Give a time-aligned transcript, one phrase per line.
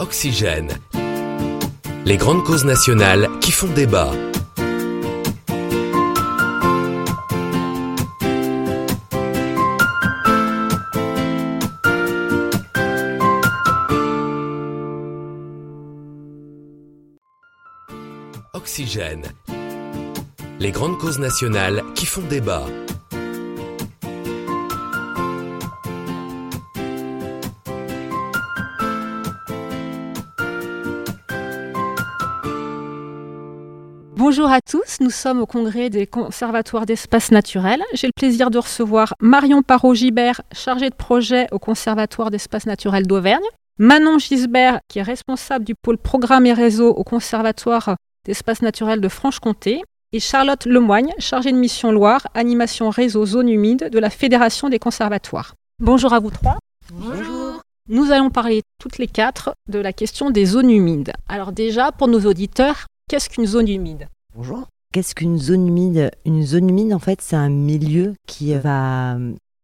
[0.00, 0.78] Oxygène.
[2.04, 4.12] Les grandes causes nationales qui font débat.
[18.54, 19.24] Oxygène.
[20.60, 22.66] Les grandes causes nationales qui font débat.
[34.38, 37.82] Bonjour à tous, nous sommes au congrès des conservatoires d'espaces naturels.
[37.92, 43.42] J'ai le plaisir de recevoir Marion Parot-Gibert, chargée de projet au conservatoire d'espaces naturels d'Auvergne,
[43.78, 49.08] Manon Gisbert, qui est responsable du pôle programme et réseau au conservatoire d'espaces naturels de
[49.08, 54.68] Franche-Comté, et Charlotte Lemoigne, chargée de mission Loire, animation réseau zone humide de la Fédération
[54.68, 55.54] des conservatoires.
[55.80, 56.58] Bonjour à vous trois.
[56.92, 57.60] Bonjour.
[57.88, 61.12] Nous allons parler toutes les quatre de la question des zones humides.
[61.28, 64.06] Alors déjà, pour nos auditeurs, qu'est-ce qu'une zone humide?
[64.38, 64.68] Bonjour.
[64.92, 66.12] Qu'est-ce qu'une zone humide?
[66.24, 69.18] Une zone humide, en fait, c'est un milieu qui va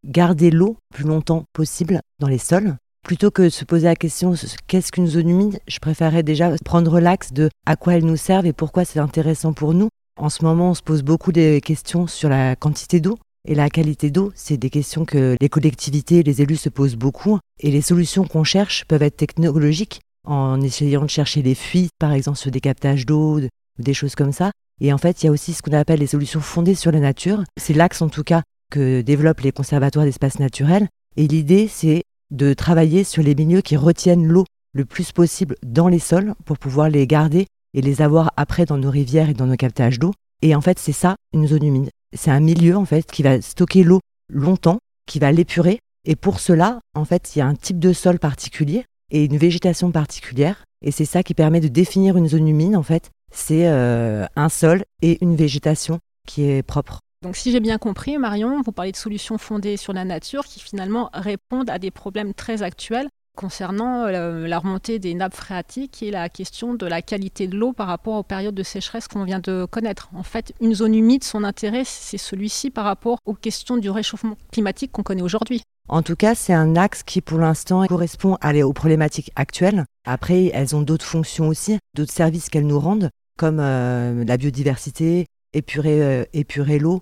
[0.05, 2.75] garder l'eau plus longtemps possible dans les sols.
[3.01, 4.33] Plutôt que de se poser la question
[4.67, 8.45] qu'est-ce qu'une zone humide, je préférerais déjà prendre l'axe de à quoi elle nous sert
[8.45, 9.87] et pourquoi c'est intéressant pour nous.
[10.19, 13.69] En ce moment, on se pose beaucoup de questions sur la quantité d'eau et la
[13.69, 14.33] qualité d'eau.
[14.35, 17.39] C'est des questions que les collectivités les élus se posent beaucoup.
[17.61, 22.11] Et les solutions qu'on cherche peuvent être technologiques en essayant de chercher les fuites, par
[22.11, 23.39] exemple sur des captages d'eau,
[23.79, 24.51] ou des choses comme ça.
[24.81, 26.99] Et en fait, il y a aussi ce qu'on appelle les solutions fondées sur la
[26.99, 27.43] nature.
[27.57, 30.87] C'est l'axe en tout cas que développent les conservatoires d'espaces naturels.
[31.17, 35.87] Et l'idée, c'est de travailler sur les milieux qui retiennent l'eau le plus possible dans
[35.87, 39.47] les sols pour pouvoir les garder et les avoir après dans nos rivières et dans
[39.47, 40.11] nos captages d'eau.
[40.41, 41.89] Et en fait, c'est ça, une zone humide.
[42.13, 45.79] C'est un milieu en fait qui va stocker l'eau longtemps, qui va l'épurer.
[46.05, 49.37] Et pour cela, en fait, il y a un type de sol particulier et une
[49.37, 50.65] végétation particulière.
[50.83, 54.49] Et c'est ça qui permet de définir une zone humide en fait c'est euh, un
[54.49, 56.99] sol et une végétation qui est propre.
[57.21, 60.59] Donc si j'ai bien compris, Marion, vous parlez de solutions fondées sur la nature qui
[60.59, 66.09] finalement répondent à des problèmes très actuels concernant euh, la remontée des nappes phréatiques et
[66.09, 69.39] la question de la qualité de l'eau par rapport aux périodes de sécheresse qu'on vient
[69.39, 70.09] de connaître.
[70.15, 74.37] En fait, une zone humide, son intérêt, c'est celui-ci par rapport aux questions du réchauffement
[74.51, 75.61] climatique qu'on connaît aujourd'hui.
[75.87, 79.85] En tout cas, c'est un axe qui, pour l'instant, correspond aux problématiques actuelles.
[80.05, 85.25] Après, elles ont d'autres fonctions aussi, d'autres services qu'elles nous rendent comme euh, la biodiversité,
[85.53, 87.01] épurer, euh, épurer l'eau.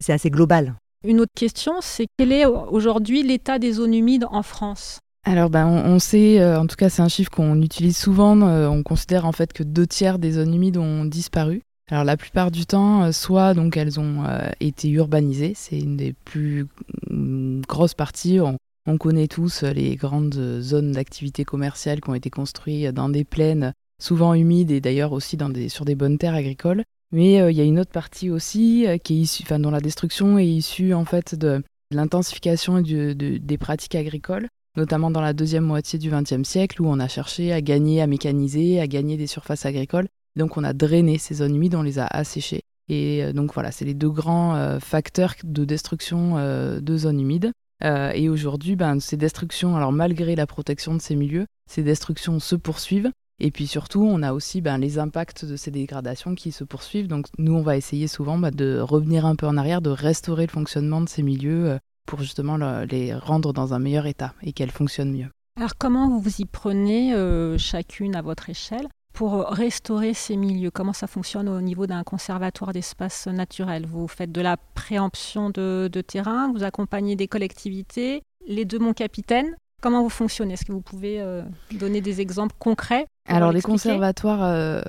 [0.00, 0.74] C'est assez global.
[1.06, 5.00] Une autre question, c'est quel est aujourd'hui l'état des zones humides en France?
[5.26, 8.40] Alors, ben, on, sait, euh, en tout cas, c'est un chiffre qu'on utilise souvent.
[8.42, 11.62] on considère en fait que deux tiers des zones humides ont disparu.
[11.90, 14.24] Alors, la plupart du temps, soit donc elles ont
[14.60, 16.66] été urbanisées, c'est une des plus
[17.10, 18.40] mm, grosses parties.
[18.40, 18.56] On,
[18.86, 23.72] on connaît tous les grandes zones d'activité commerciale qui ont été construites dans des plaines
[24.00, 25.38] souvent humide et d'ailleurs aussi
[25.68, 26.84] sur des bonnes terres agricoles.
[27.14, 29.70] Mais euh, il y a une autre partie aussi euh, qui est issue, enfin, dont
[29.70, 31.62] la destruction est issue en fait de,
[31.92, 37.06] l'intensification des pratiques agricoles, notamment dans la deuxième moitié du XXe siècle où on a
[37.06, 40.08] cherché à gagner, à mécaniser, à gagner des surfaces agricoles.
[40.34, 42.62] Donc on a drainé ces zones humides, on les a asséchées.
[42.88, 46.34] Et euh, donc voilà, c'est les deux grands facteurs de destruction
[46.80, 47.52] de zones humides.
[47.84, 52.56] et aujourd'hui, ben, ces destructions, alors malgré la protection de ces milieux, ces destructions se
[52.56, 56.64] poursuivent et puis surtout, on a aussi ben, les impacts de ces dégradations qui se
[56.64, 57.08] poursuivent.
[57.08, 60.46] Donc nous, on va essayer souvent ben, de revenir un peu en arrière, de restaurer
[60.46, 64.52] le fonctionnement de ces milieux euh, pour justement les rendre dans un meilleur état et
[64.52, 65.28] qu'elles fonctionnent mieux.
[65.56, 70.70] Alors comment vous vous y prenez euh, chacune à votre échelle pour restaurer ces milieux?
[70.70, 73.86] Comment ça fonctionne au niveau d'un conservatoire d'espace naturel?
[73.86, 78.92] Vous faites de la préemption de, de terrain, vous accompagnez des collectivités, les deux mon
[78.92, 80.54] capitaine Comment vous fonctionnez?
[80.54, 81.42] Est-ce que vous pouvez euh,
[81.78, 84.80] donner des exemples concrets Alors les conservatoires, euh,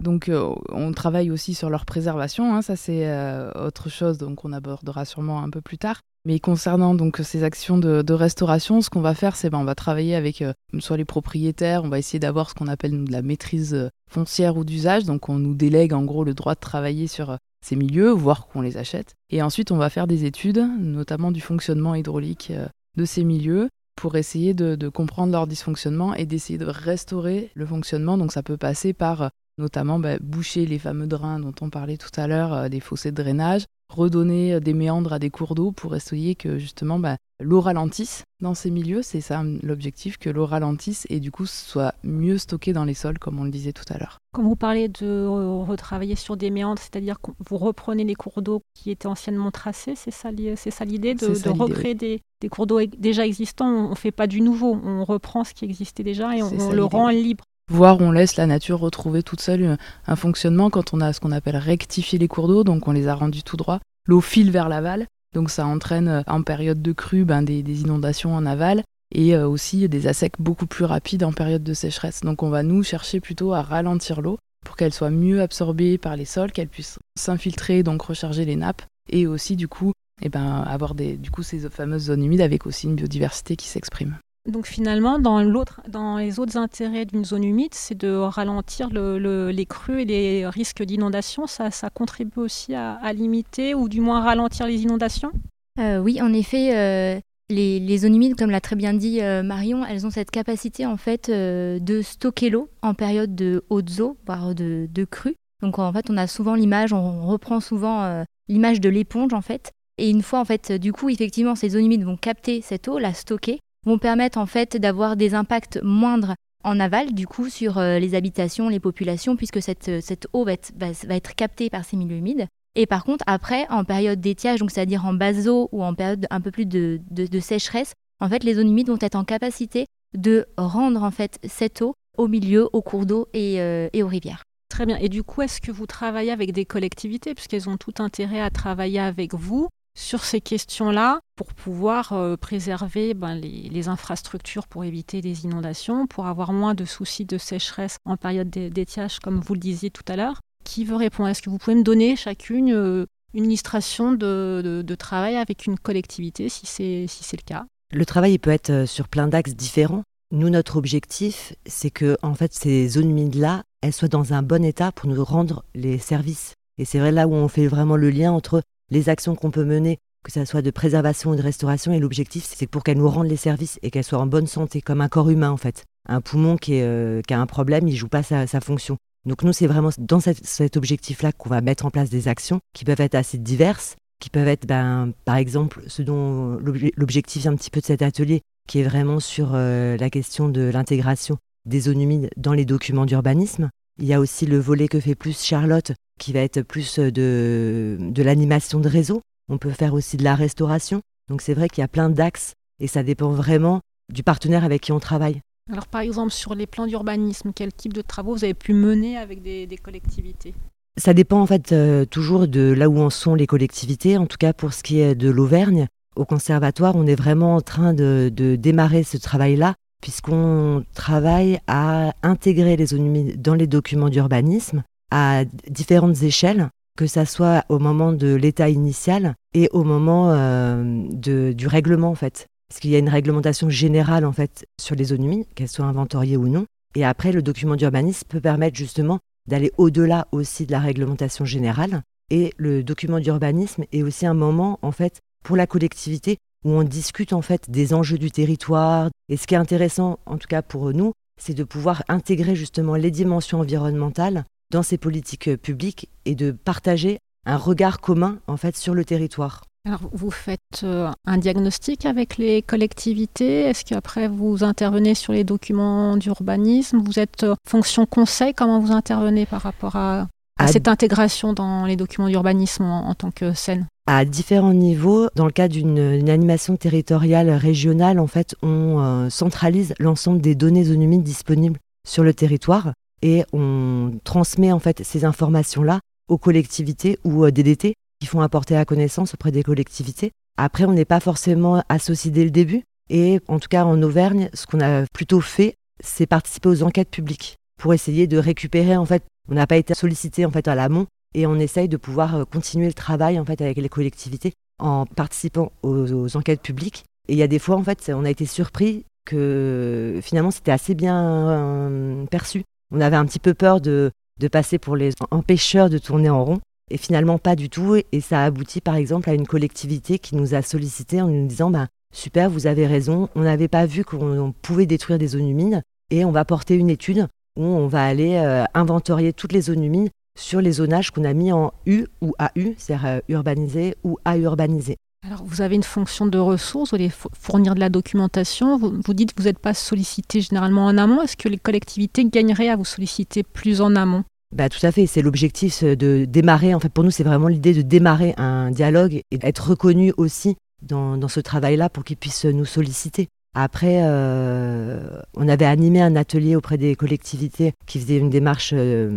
[0.00, 2.54] donc euh, on travaille aussi sur leur préservation.
[2.54, 3.08] Hein, ça c'est
[3.54, 6.00] autre chose, donc on abordera sûrement un peu plus tard.
[6.26, 9.76] Mais concernant donc ces actions de, restauration, ce qu'on va faire, c'est ben, on va
[9.76, 10.44] travailler avec
[10.80, 14.64] soit les propriétaires, on va essayer d'avoir ce qu'on appelle de la maîtrise foncière ou
[14.64, 15.04] d'usage.
[15.04, 18.62] Donc on nous délègue en gros le droit de travailler sur ces milieux, voire qu'on
[18.62, 19.14] les achète.
[19.30, 22.52] Et ensuite, on va faire des études, notamment du fonctionnement hydraulique
[22.96, 23.68] de ces milieux
[24.00, 28.16] pour essayer de, comprendre leur dysfonctionnement et d'essayer de restaurer le fonctionnement.
[28.16, 29.28] Donc ça peut passer par euh,
[29.60, 33.12] notamment bah, boucher les fameux drains dont on parlait tout à l'heure, euh, des fossés
[33.12, 37.60] de drainage, redonner des méandres à des cours d'eau pour essayer que justement bah, l'eau
[37.60, 39.02] ralentisse dans ces milieux.
[39.02, 43.18] C'est ça l'objectif, que l'eau ralentisse et du coup soit mieux stockée dans les sols,
[43.18, 44.18] comme on le disait tout à l'heure.
[44.32, 48.62] Quand vous parlez de retravailler sur des méandres, c'est-à-dire que vous reprenez les cours d'eau
[48.74, 53.66] qui étaient anciennement tracés, c'est ça, ça l'idée de, recréer des, cours d'eau déjà existants.
[53.66, 56.84] On ne fait pas du nouveau, on reprend ce qui existait déjà et on, le
[56.84, 61.12] rend libre voire on laisse la nature retrouver toute seule un fonctionnement quand on a
[61.12, 63.80] ce qu'on appelle rectifier les cours d'eau, donc on les a rendus tout droits.
[64.06, 68.34] L'eau file vers l'aval, donc ça entraîne euh, en période de crue ben, des, inondations
[68.34, 68.82] en aval
[69.14, 72.22] et euh, aussi des assecs beaucoup plus rapides en période de sécheresse.
[72.22, 76.16] Donc on va nous chercher plutôt à ralentir l'eau pour qu'elle soit mieux absorbée par
[76.16, 80.62] les sols, qu'elle puisse s'infiltrer, donc recharger les nappes et aussi du coup eh ben,
[80.62, 84.18] avoir du coup, ces fameuses zones humides avec aussi une biodiversité qui s'exprime.
[84.48, 90.04] Donc finalement, dans, les autres intérêts d'une zone humide, c'est de ralentir les crues et
[90.04, 91.46] les risques d'inondation.
[91.46, 95.30] Ça, contribue aussi à, limiter ou du moins ralentir les inondations?
[95.78, 97.20] Euh, Oui, en effet, euh,
[97.50, 100.96] les, zones humides, comme l'a très bien dit euh, Marion, elles ont cette capacité en
[100.96, 105.36] fait de stocker l'eau en période de haute eaux, voire de, de crue.
[105.62, 109.70] Donc en fait, on a souvent l'image, on reprend souvent l'image de l'éponge en fait.
[109.98, 112.98] Et une fois en fait, du coup, effectivement, ces zones humides vont capter cette eau,
[112.98, 116.34] la stocker vont permettre en fait d'avoir des impacts moindres
[116.64, 120.44] en aval, du coup, sur euh, les habitations, les populations, puisque cette, euh, cette eau
[120.44, 122.46] va être, captée par ces milieux humides.
[122.74, 126.26] Et par contre, après, en période d'étiage, donc c'est-à-dire en basse eau ou en période
[126.30, 129.86] un peu plus de, de, sécheresse, en fait, les zones humides vont être en capacité
[130.16, 134.08] de rendre en fait cette eau au milieu, aux cours d'eau et, euh, et aux
[134.08, 134.42] rivières.
[134.68, 134.98] Très bien.
[134.98, 138.50] Et du coup, est-ce que vous travaillez avec des collectivités, puisqu'elles ont tout intérêt à
[138.50, 139.68] travailler avec vous
[140.00, 146.26] sur ces questions-là pour pouvoir euh, préserver ben, les, infrastructures pour éviter des inondations, pour
[146.26, 150.16] avoir moins de soucis de sécheresse en période d'étiage, comme vous le disiez tout à
[150.16, 150.40] l'heure.
[150.64, 151.28] Qui veut répondre?
[151.28, 156.48] Est-ce que vous pouvez me donner chacune euh, une illustration de, travail avec une collectivité,
[156.48, 157.66] si c'est si le cas?
[157.92, 160.02] Le travail peut être euh, sur plein d'axes différents.
[160.32, 164.64] Nous, notre objectif, c'est que en fait, ces zones humides-là, elles soient dans un bon
[164.64, 166.54] état pour nous rendre les services.
[166.78, 169.64] Et c'est vrai là où on fait vraiment le lien entre les actions qu'on peut
[169.64, 173.08] mener, que ce soit de préservation ou de restauration, et l'objectif, c'est pour qu'elles nous
[173.08, 175.84] rendent les services et qu'elles soient en bonne santé, comme un corps humain en fait.
[176.08, 178.96] Un poumon qui, euh, a un problème, il joue pas sa, fonction.
[179.26, 182.84] Donc nous, c'est vraiment dans cet objectif-là qu'on va mettre en place des actions qui
[182.84, 186.58] peuvent être assez diverses, qui peuvent être, ben, par exemple, ce dont
[186.96, 190.62] l'objectif un petit peu de cet atelier, qui est vraiment sur euh, la question de
[190.62, 193.70] l'intégration des zones humides dans les documents d'urbanisme.
[193.98, 197.96] Il y a aussi le volet que fait plus Charlotte, qui va être plus de,
[197.98, 199.22] de l'animation de réseau.
[199.48, 201.00] On peut faire aussi de la restauration.
[201.28, 203.80] Donc c'est vrai qu'il y a plein d'axes et ça dépend vraiment
[204.12, 205.40] du partenaire avec qui on travaille.
[205.72, 209.16] Alors par exemple sur les plans d'urbanisme, quel type de travaux vous avez pu mener
[209.16, 210.54] avec des, collectivités?
[210.98, 214.18] Ça dépend en fait euh, toujours de là où en sont les collectivités.
[214.18, 215.86] En tout cas pour ce qui est de l'Auvergne,
[216.16, 222.12] au conservatoire, on est vraiment en train de, de démarrer ce travail-là puisqu'on travaille à
[222.22, 227.78] intégrer les zones humides dans les documents d'urbanisme à différentes échelles, que ça soit au
[227.78, 232.46] moment de l'état initial et au moment euh, de, du règlement en fait.
[232.68, 235.86] Parce qu'il y a une réglementation générale en fait sur les zones humides, qu'elles soient
[235.86, 236.66] inventoriées ou non.
[236.94, 239.18] Et après, le document d'urbanisme peut permettre justement
[239.48, 242.02] d'aller au-delà aussi de la réglementation générale.
[242.30, 246.82] Et le document d'urbanisme est aussi un moment en fait pour la collectivité où on
[246.82, 249.08] discute en fait des enjeux du territoire.
[249.28, 252.94] Et ce qui est intéressant, en tout cas pour nous, c'est de pouvoir intégrer justement
[252.94, 258.76] les dimensions environnementales dans ces politiques publiques et de partager un regard commun en fait
[258.76, 259.62] sur le territoire.
[259.86, 263.62] Alors, vous faites euh, un diagnostic avec les collectivités.
[263.62, 266.98] Est-ce qu'après vous intervenez sur les documents d'urbanisme?
[266.98, 268.52] Vous êtes euh, fonction conseil?
[268.52, 270.26] Comment vous intervenez par rapport à,
[270.66, 275.28] cette intégration dans les documents d'urbanisme en, tant que scène à différents niveaux.
[275.36, 280.84] Dans le cas d'une animation territoriale régionale, en fait, on euh, centralise l'ensemble des données
[280.84, 287.18] zone humide disponibles sur le territoire et on transmet en fait ces informations-là aux collectivités
[287.24, 290.32] ou aux DDT qui font apporter à connaissance auprès des collectivités.
[290.56, 294.50] Après, on n'est pas forcément associé dès le début et en tout cas en Auvergne,
[294.54, 299.06] ce qu'on a plutôt fait, c'est participer aux enquêtes publiques pour essayer de récupérer en
[299.06, 302.36] fait, on n'a pas été sollicité en fait à l'amont et on essaye de pouvoir
[302.36, 307.04] euh, continuer le travail en fait avec les collectivités en participant aux, enquêtes publiques.
[307.28, 310.72] Et il y a des fois en fait, on a été surpris que finalement c'était
[310.72, 312.64] assez bien euh, perçu.
[312.90, 316.44] On avait un petit peu peur de, de passer pour les empêcheurs de tourner en
[316.44, 316.60] rond.
[316.90, 317.96] Et finalement, pas du tout.
[318.12, 321.46] Et ça a abouti, par exemple, à une collectivité qui nous a sollicité en nous
[321.46, 325.48] disant bah, Super, vous avez raison, on n'avait pas vu qu'on pouvait détruire des zones
[325.48, 325.82] humides.
[326.10, 329.84] Et on va porter une étude où on va aller euh, inventorier toutes les zones
[329.84, 334.18] humides sur les zonages qu'on a mis en U ou AU, c'est-à-dire euh, urbanisé ou
[334.24, 334.96] à urbaniser.
[335.26, 338.78] Alors, vous avez une fonction de ressources, vous allez fournir de la documentation.
[338.78, 341.20] Vous, dites que vous n'êtes pas sollicité généralement en amont.
[341.22, 344.24] Est-ce que les collectivités gagneraient à vous solliciter plus en amont?
[344.56, 346.74] Bah, tout à fait, c'est l'objectif de démarrer.
[346.74, 350.56] En fait, pour nous, c'est vraiment l'idée de démarrer un dialogue et d'être reconnu aussi
[350.82, 353.28] dans, ce travail-là pour qu'ils puissent nous solliciter.
[353.54, 359.10] Après, euh, on avait animé un atelier auprès des collectivités qui faisaient une démarche euh,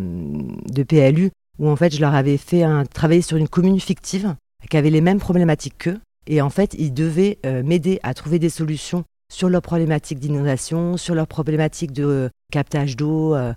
[0.69, 4.35] de PLU, où en fait, je leur avais fait un, travailler sur une commune fictive
[4.69, 5.99] qui avait les mêmes problématiques qu'eux.
[6.27, 10.97] Et en fait, ils devaient euh, m'aider à trouver des solutions sur leurs problématiques d'inondation,
[10.97, 13.53] sur leurs problématiques de captage d'eau, euh,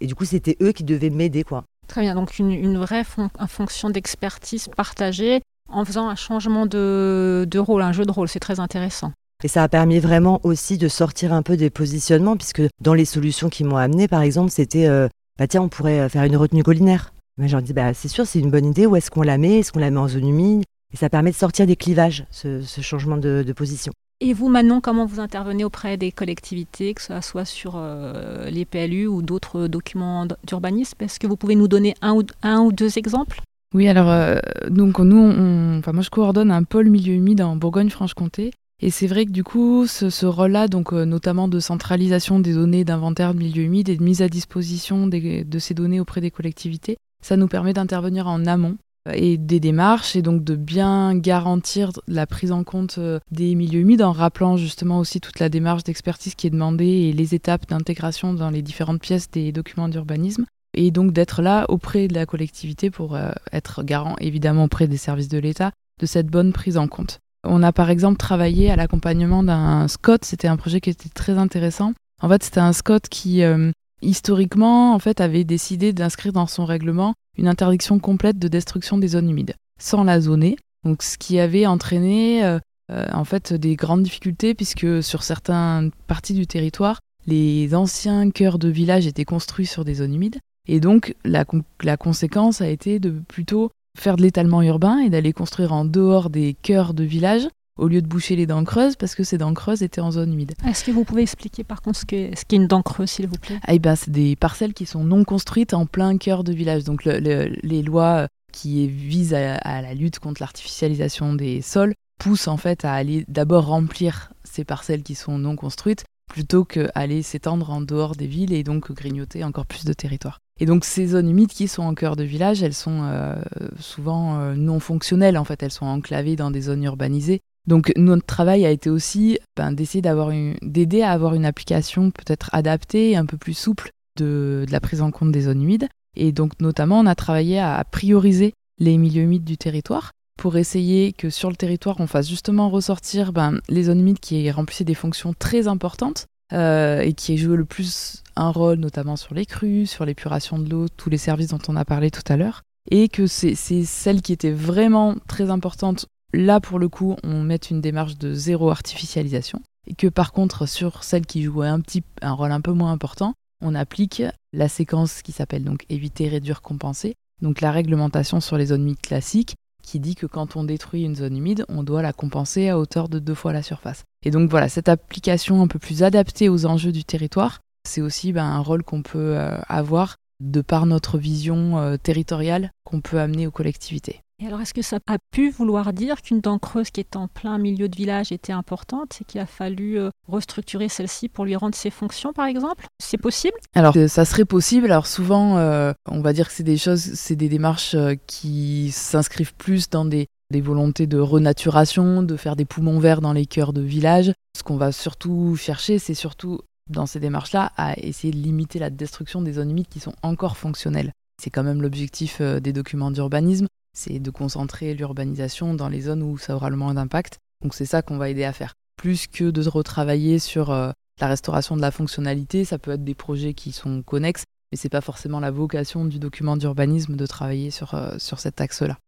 [0.00, 1.64] et, du coup, c'était eux qui devaient m'aider, quoi.
[1.88, 3.04] Très bien, donc une, vraie
[3.48, 8.28] fonction d'expertise partagée en faisant un changement de, rôle, un jeu de rôle.
[8.28, 9.12] C'est très intéressant.
[9.42, 13.04] Et ça a permis vraiment aussi de sortir un peu des positionnements, puisque dans les
[13.04, 16.62] solutions qui m'ont amené, par exemple, c'était euh, bah tiens, on pourrait faire une retenue
[16.62, 17.12] collinaire.
[17.36, 18.86] Mais j'en dis bah c'est sûr, c'est une bonne idée.
[18.86, 19.60] Où est-ce qu'on la met?
[19.60, 20.64] Est-ce qu'on la met en zone humide?
[20.92, 23.92] Et ça permet de sortir des clivages, ce, changement de position.
[24.20, 28.64] Et vous, Manon, comment vous intervenez auprès des collectivités, que ce soit sur euh, les
[28.64, 30.96] PLU ou d'autres documents d'urbanisme?
[31.00, 33.42] Est-ce que vous pouvez nous donner un ou, un ou deux exemples?
[33.74, 34.38] Oui, alors, euh,
[34.70, 38.52] donc nous, enfin, moi je coordonne un pôle milieu humide en Bourgogne-Franche-Comté.
[38.80, 42.84] Et c'est vrai que du coup, ce, rôle-là, donc euh, notamment de centralisation des données
[42.84, 46.96] d'inventaire de milieu humide et de mise à disposition de ces données auprès des collectivités,
[47.24, 48.76] ça nous permet d'intervenir en amont
[49.12, 53.80] et des démarches et donc de bien garantir la prise en compte euh, des milieux
[53.80, 57.68] humides en rappelant justement aussi toute la démarche d'expertise qui est demandée et les étapes
[57.68, 62.26] d'intégration dans les différentes pièces des documents d'urbanisme et donc d'être là auprès de la
[62.26, 66.76] collectivité pour euh, être garant évidemment auprès des services de l'État de cette bonne prise
[66.76, 67.20] en compte.
[67.44, 71.38] On a par exemple travaillé à l'accompagnement d'un SCOT, c'était un projet qui était très
[71.38, 71.92] intéressant.
[72.22, 73.70] En fait, c'était un SCOT qui euh,
[74.04, 79.08] historiquement en fait avait décidé d'inscrire dans son règlement une interdiction complète de destruction des
[79.08, 80.56] zones humides, sans la zoner.
[80.84, 82.58] Donc, ce qui avait entraîné euh,
[82.92, 88.58] euh, en fait des grandes difficultés puisque sur certaines parties du territoire, les anciens cœurs
[88.58, 90.38] de village étaient construits sur des zones humides.
[90.68, 91.44] Et donc, la,
[91.82, 96.30] la conséquence a été de plutôt faire de l'étalement urbain et d'aller construire en dehors
[96.30, 99.54] des cœurs de village au lieu de boucher les dents creuses parce que ces dents
[99.54, 100.54] creuses étaient en zone humide.
[100.66, 103.38] Est-ce que vous pouvez expliquer par contre ce qu'est ce une dent creuse, s'il vous
[103.40, 103.58] plaît?
[103.68, 106.84] Eh ben, C'est des parcelles qui sont non construites en plein cœur de village.
[106.84, 112.84] Donc les lois qui visent à, la lutte contre l'artificialisation des sols poussent en fait
[112.84, 117.80] à aller d'abord remplir ces parcelles qui sont non construites plutôt qu'à aller s'étendre en
[117.80, 120.38] dehors des villes et donc grignoter encore plus de territoire.
[120.60, 123.34] Et donc ces zones humides qui sont en cœur de village, elles sont euh,
[123.78, 128.26] souvent euh, non fonctionnelles en fait, elles sont enclavées dans des zones urbanisées donc notre
[128.26, 130.30] travail a été aussi ben, d'essayer d'avoir
[130.62, 135.10] d'aider à avoir une application peut-être adaptée un peu plus souple de, la prise en
[135.10, 135.88] compte des zones humides.
[136.16, 141.12] Et donc notamment on a travaillé à, prioriser les milieux humides du territoire pour essayer
[141.12, 144.94] que sur le territoire on fasse justement ressortir ben, les zones humides qui remplissaient des
[144.94, 149.86] fonctions très importantes euh, et qui joué le plus un rôle notamment sur les crues,
[149.86, 153.08] sur l'épuration de l'eau, tous les services dont on a parlé tout à l'heure et
[153.08, 157.80] que c'est celles qui étaient vraiment très importantes là pour le coup on met une
[157.80, 162.32] démarche de zéro artificialisation et que par contre sur celle qui jouait un petit un
[162.32, 164.22] rôle un peu moins important on applique
[164.52, 169.00] la séquence qui s'appelle donc éviter réduire compenser donc la réglementation sur les zones humides
[169.00, 172.78] classiques qui dit que quand on détruit une zone humide on doit la compenser à
[172.78, 176.48] hauteur de deux fois la surface et donc voilà cette application un peu plus adaptée
[176.48, 180.86] aux enjeux du territoire c'est aussi ben, un rôle qu'on peut euh, avoir de par
[180.86, 184.23] notre vision euh, territoriale qu'on peut amener aux collectivités.
[184.42, 187.28] Et alors, est-ce que ça a pu vouloir dire qu'une dent creuse qui est en
[187.28, 191.54] plein milieu de village était importante et qu'il a fallu euh, restructurer celle-ci pour lui
[191.54, 192.86] rendre ses fonctions, par exemple?
[192.98, 193.56] C'est possible?
[193.74, 194.86] Alors, euh, ça serait possible.
[194.86, 197.94] Alors, souvent, euh, on va dire que c'est des choses, c'est des démarches
[198.26, 203.46] qui s'inscrivent plus dans des, volontés de renaturation, de faire des poumons verts dans les
[203.46, 204.32] cœurs de village.
[204.56, 208.90] Ce qu'on va surtout chercher, c'est surtout dans ces démarches-là à essayer de limiter la
[208.90, 211.12] destruction des zones humides qui sont encore fonctionnelles.
[211.42, 216.36] C'est quand même l'objectif des documents d'urbanisme c'est de concentrer l'urbanisation dans les zones où
[216.36, 217.38] ça aura le moins d'impact.
[217.62, 218.74] Donc c'est ça qu'on va aider à faire.
[218.96, 223.14] Plus que de retravailler sur euh, la restauration de la fonctionnalité, ça peut être des
[223.14, 227.70] projets qui sont connexes, mais c'est pas forcément la vocation du document d'urbanisme de travailler
[227.70, 228.98] sur, euh, sur cet axe-là.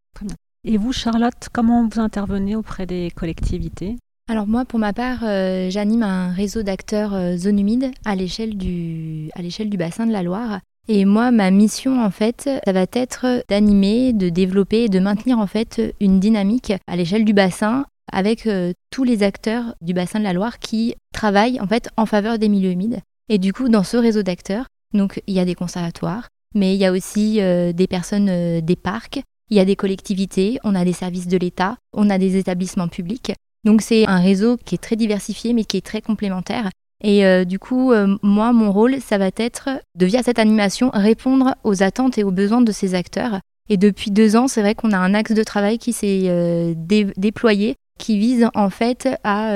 [0.65, 3.97] Et vous, Charlotte, comment vous intervenez auprès des collectivités?
[4.29, 9.31] Alors moi, pour ma part, euh, j'anime un réseau d'acteurs zone humide à l'échelle du,
[9.35, 10.61] à l'échelle du bassin de la Loire.
[10.89, 15.39] Et moi, ma mission, en fait, ça va être d'animer, de développer et de maintenir,
[15.39, 20.21] en fait, une dynamique à l'échelle du bassin avec euh, tous les acteurs du bassin
[20.21, 23.01] de la Loire qui travaillent, en fait, en faveur des milieux humides.
[23.29, 26.79] Et du coup, dans ce réseau d'acteurs, donc, il y a des conservatoires, mais il
[26.79, 30.93] y a aussi des personnes des parcs, il y a des collectivités, on a des
[30.93, 33.33] services de l'État, on a des établissements publics.
[33.65, 36.71] Donc c'est un réseau qui est très diversifié mais qui est très complémentaire.
[37.05, 41.83] Et du coup, moi, mon rôle, ça va être de, via cette animation, répondre aux
[41.83, 43.41] attentes et aux besoins de ces acteurs.
[43.69, 46.75] Et depuis deux ans, c'est vrai qu'on a un axe de travail qui s'est
[47.17, 49.53] déployé, qui vise en fait à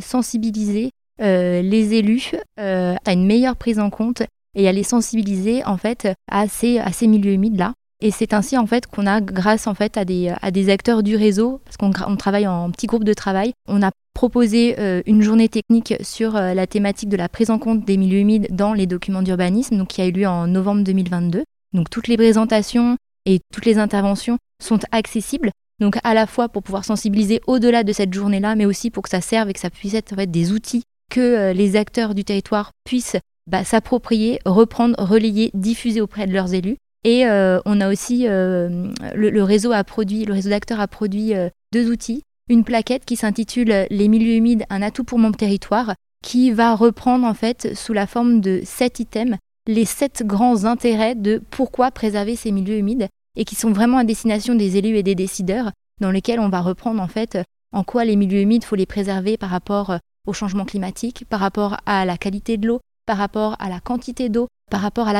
[0.00, 4.22] sensibiliser les élus à une meilleure prise en compte
[4.54, 7.74] et à les sensibiliser en fait à ces, à ces milieux humides là.
[8.02, 11.60] Et c'est ainsi en fait qu'on a, grâce en fait à des, acteurs du réseau,
[11.64, 15.94] parce qu'on travaille en petit groupe de travail, on a proposé euh, une journée technique
[16.00, 19.22] sur euh, la thématique de la prise en compte des milieux humides dans les documents
[19.22, 21.44] d'urbanisme, donc qui a eu lieu en novembre 2022.
[21.74, 25.52] Donc toutes les présentations et toutes les interventions sont accessibles.
[25.78, 29.10] Donc à la fois pour pouvoir sensibiliser au-delà de cette journée-là, mais aussi pour que
[29.10, 32.72] ça serve et que ça puisse être des outils que euh, les acteurs du territoire
[32.84, 33.16] puissent
[33.48, 36.78] bah, s'approprier, reprendre, relayer, diffuser auprès de leurs élus.
[37.04, 41.34] Et euh, on a aussi, euh, le, réseau a produit, le réseau d'acteurs a produit
[41.34, 42.22] euh, deux outils.
[42.48, 47.26] Une plaquette qui s'intitule Les milieux humides, un atout pour mon territoire, qui va reprendre
[47.26, 49.36] en fait sous la forme de sept items
[49.68, 54.04] les sept grands intérêts de pourquoi préserver ces milieux humides et qui sont vraiment à
[54.04, 57.38] destination des élus et des décideurs, dans lesquels on va reprendre en fait
[57.72, 61.76] en quoi les milieux humides faut les préserver par rapport au changement climatique, par rapport
[61.86, 65.12] à la qualité de l'eau, par rapport à la quantité d'eau, par rapport à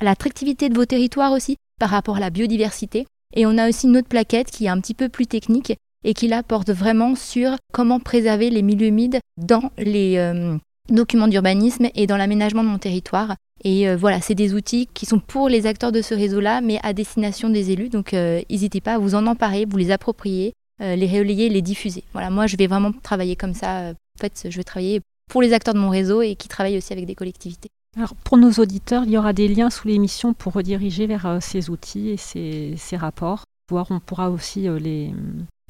[0.00, 3.06] l'attractivité de vos territoires aussi, par rapport à la biodiversité.
[3.34, 6.14] Et on a aussi une autre plaquette qui est un petit peu plus technique et
[6.14, 10.56] qui là porte vraiment sur comment préserver les milieux humides dans les euh,
[10.88, 13.36] documents d'urbanisme et dans l'aménagement de mon territoire.
[13.62, 16.80] Et euh, voilà, c'est des outils qui sont pour les acteurs de ce réseau-là, mais
[16.82, 17.90] à destination des élus.
[17.90, 22.04] Donc euh, n'hésitez pas à vous en emparer, vous les approprier, les relayer, les diffuser.
[22.14, 23.90] Voilà, moi je vais vraiment travailler comme ça.
[23.90, 26.92] En fait, je vais travailler pour les acteurs de mon réseau et qui travaillent aussi
[26.92, 27.70] avec des collectivités.
[27.96, 31.38] Alors pour nos auditeurs, il y aura des liens sous l'émission pour rediriger vers euh,
[31.40, 35.12] ces outils et ces, rapports, voire on pourra aussi euh, les,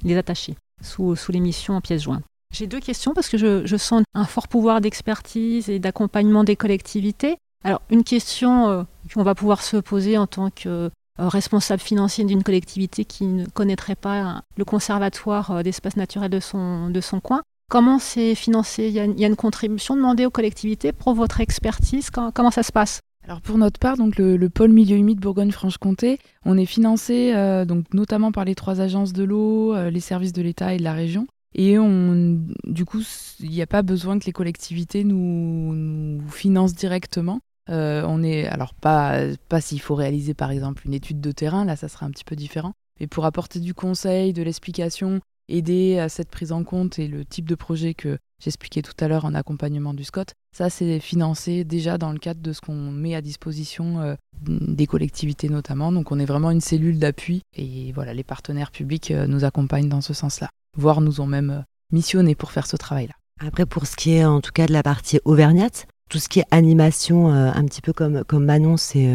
[0.03, 2.25] les attacher sous, sous l'émission en pièce jointe.
[2.53, 7.37] J'ai deux questions parce que je, sens un fort pouvoir d'expertise et d'accompagnement des collectivités.
[7.65, 8.83] Alors une question euh,
[9.15, 13.95] qu'on va pouvoir se poser en tant que responsable financier d'une collectivité qui ne connaîtrait
[13.95, 18.89] pas le conservatoire d'espace naturel de son, de son coin, Comment c'est financé?
[18.89, 22.11] Il y, a, une contribution demandée aux collectivités pour votre expertise?
[22.11, 22.99] Comment ça se passe?
[23.23, 27.85] Alors pour notre part, donc le, pôle milieu humide Bourgogne-Franche-Comté, on est financé euh, donc
[27.95, 30.95] notamment par les trois agences de l'eau, euh, les services de l'État et de la
[30.95, 31.29] région.
[31.55, 33.03] Et on, du coup,
[33.39, 37.39] il n'y a pas besoin que les collectivités nous, financent directement.
[37.69, 41.65] Euh, on est alors pas pas s'il faut réaliser par exemple une étude de terrain,
[41.65, 42.73] là ça sera un petit peu différent.
[42.99, 47.25] Mais pour apporter du conseil, de l'explication aider à cette prise en compte et le
[47.25, 50.25] type de projet que j'expliquais tout à l'heure en accompagnement du SCOT,
[50.57, 54.87] ça c'est financé déjà dans le cadre de ce qu'on met à disposition euh, des
[54.87, 55.93] collectivités notamment.
[55.93, 59.89] Donc on est vraiment une cellule d'appui et voilà, les partenaires publics euh, nous accompagnent
[59.89, 61.61] dans ce sens-là, voire nous ont même euh,
[61.93, 63.15] missionné pour faire ce travail-là.
[63.47, 66.41] Après, pour ce qui est en tout cas de la partie auvergnate, tout ce qui
[66.41, 69.07] est animation, un petit peu comme, comme Manon, c'est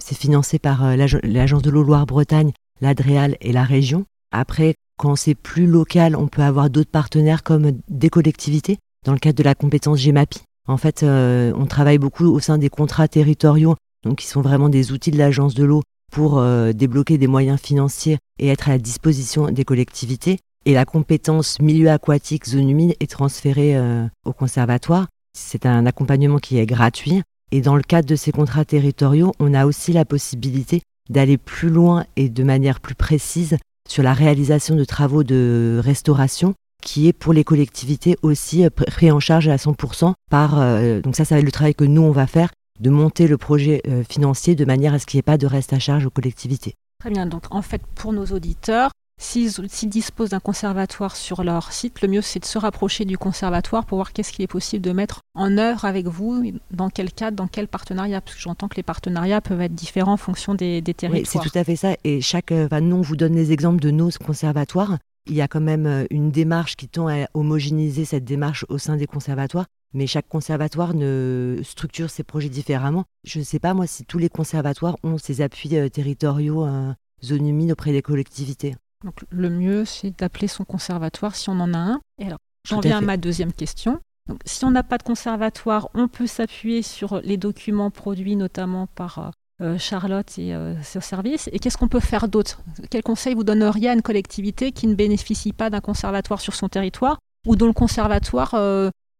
[0.00, 4.04] financé par l'Agence de l'eau Loire-Bretagne, l'Adréal et la région.
[4.32, 9.18] Après, quand c'est plus local, on peut avoir d'autres partenaires comme des collectivités dans le
[9.18, 10.42] cadre de la compétence GEMAPI.
[10.66, 14.68] En fait, euh, on travaille beaucoup au sein des contrats territoriaux, donc qui sont vraiment
[14.68, 15.82] des outils de l'agence de l'eau
[16.12, 20.38] pour euh, débloquer des moyens financiers et être à la disposition des collectivités.
[20.66, 25.06] Et la compétence milieu aquatique, zone humide est transférée euh, au conservatoire.
[25.32, 27.22] C'est un accompagnement qui est gratuit.
[27.52, 31.70] Et dans le cadre de ces contrats territoriaux, on a aussi la possibilité d'aller plus
[31.70, 33.56] loin et de manière plus précise
[33.88, 39.10] sur la réalisation de travaux de restauration qui est pour les collectivités aussi euh, pris
[39.10, 42.02] en charge à 100% par, euh, donc ça, ça va être le travail que nous,
[42.02, 45.20] on va faire, de monter le projet euh, financier de manière à ce qu'il n'y
[45.20, 46.74] ait pas de reste à charge aux collectivités.
[47.00, 52.02] Très bien, donc en fait, pour nos auditeurs, S'ils disposent d'un conservatoire sur leur site,
[52.02, 54.92] le mieux c'est de se rapprocher du conservatoire pour voir qu'est-ce qu'il est possible de
[54.92, 58.76] mettre en œuvre avec vous, dans quel cadre, dans quel partenariat, parce que j'entends que
[58.76, 61.12] les partenariats peuvent être différents en fonction des, territoires.
[61.12, 61.96] Oui, c'est tout à fait ça.
[62.04, 64.98] Et chaque, euh, nous, on vous donne les exemples de nos conservatoires.
[65.26, 68.78] Il y a quand même euh, une démarche qui tend à homogénéiser cette démarche au
[68.78, 73.04] sein des conservatoires, mais chaque conservatoire ne structure ses projets différemment.
[73.24, 76.66] Je ne sais pas, moi, si tous les conservatoires ont ces appuis euh, territoriaux,
[77.24, 78.76] zone humide auprès des collectivités.
[79.04, 82.00] Donc le mieux, c'est d'appeler son conservatoire si on en a un.
[82.18, 84.00] Et alors, j'en viens à, ma deuxième question.
[84.28, 88.86] Donc, si on n'a pas de conservatoire, on peut s'appuyer sur les documents produits notamment
[88.86, 89.30] par euh,
[89.62, 91.48] euh, Charlotte et euh, ses services.
[91.52, 92.60] Et qu'est-ce qu'on peut faire d'autre?
[92.90, 96.68] Quel conseil vous donneriez à une collectivité qui ne bénéficie pas d'un conservatoire sur son
[96.68, 98.54] territoire ou dont le conservatoire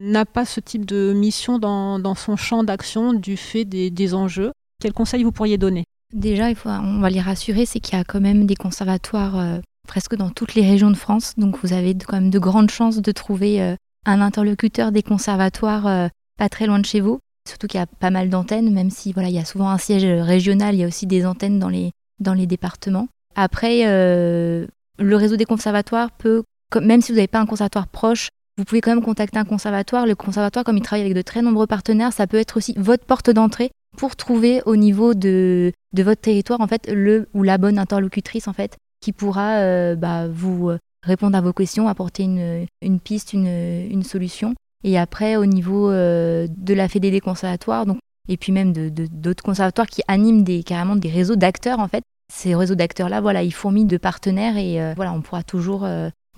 [0.00, 4.52] n'a pas ce type de mission dans, son champ d'action du fait des, des enjeux?
[4.80, 5.84] Quel conseil vous pourriez donner?
[6.12, 9.60] Déjà, il faut, on va les rassurer, c'est qu'il y a quand même des conservatoires
[9.88, 11.34] presque dans toutes les régions de France.
[11.36, 13.74] Donc vous avez quand même de grandes chances de trouver
[14.06, 17.18] un interlocuteur des conservatoires pas très loin de chez vous.
[17.48, 19.78] Surtout qu'il y a pas mal d'antennes, même si voilà, il y a souvent un
[19.78, 23.08] siège régional, il y a aussi des antennes dans les, dans les départements.
[23.34, 24.66] Après, euh,
[24.98, 26.42] le réseau des conservatoires peut,
[26.80, 30.06] même si vous n'avez pas un conservatoire proche, vous pouvez quand même contacter un conservatoire.
[30.06, 33.04] Le conservatoire, comme il travaille avec de très nombreux partenaires, ça peut être aussi votre
[33.04, 37.56] porte d'entrée pour trouver au niveau de, de votre territoire en fait le ou la
[37.56, 42.24] bonne interlocutrice en fait qui pourra euh, bah, vous euh, répondre à vos questions, apporter
[42.24, 44.54] une, piste, une, solution.
[44.84, 47.86] Et après, au niveau euh, de la Fédé des conservatoires,
[48.28, 51.88] et puis même d'autres de, d'autres conservatoires qui animent des, carrément des réseaux d'acteurs, en
[51.88, 55.88] fait, ces réseaux d'acteurs-là, voilà, ils fourmillent de partenaires et voilà, on pourra toujours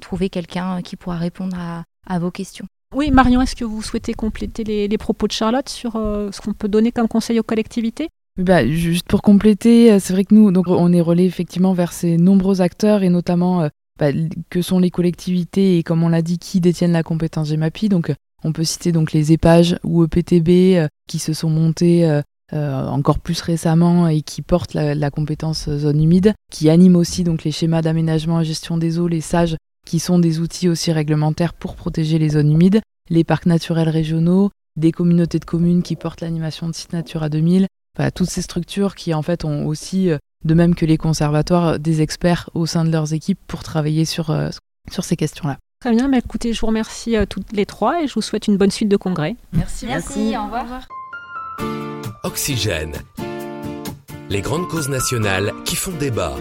[0.00, 1.56] trouver quelqu'un qui pourra répondre
[2.06, 2.66] à, vos questions.
[2.94, 6.68] Oui, Marion, est-ce que vous souhaitez compléter les propos de Charlotte sur ce qu'on peut
[6.68, 8.08] donner comme conseil aux collectivités?
[8.38, 12.16] Bah, juste pour compléter, c'est vrai que nous, donc, on est relais effectivement vers ces
[12.16, 14.12] nombreux acteurs et notamment bah,
[14.48, 17.90] que sont les collectivités et comme on l'a dit, qui détiennent la compétence GEMAPI.
[17.90, 22.22] Donc on peut citer donc les EPAGE ou EPTB euh, qui se sont montés euh,
[22.52, 27.44] euh, encore plus récemment et qui portent la, compétence zone humide, qui animent aussi donc
[27.44, 31.54] les schémas d'aménagement et gestion des eaux, les SAGE, qui sont des outils aussi réglementaires
[31.54, 36.22] pour protéger les zones humides, les parcs naturels régionaux, des communautés de communes qui portent
[36.22, 37.66] l'animation de sites Natura 2000,
[38.14, 40.10] toutes ces structures qui en fait ont aussi,
[40.44, 44.34] de même que les conservatoires, des experts au sein de leurs équipes pour travailler sur,
[44.90, 45.58] sur ces questions-là.
[45.80, 48.48] Très bien, mais écoutez, je vous remercie euh, toutes les trois et je vous souhaite
[48.48, 49.34] une bonne suite de congrès.
[49.54, 50.86] Merci, Merci, Au, revoir.
[52.22, 52.92] Oxygène.
[54.28, 56.36] Les grandes causes nationales qui font débat.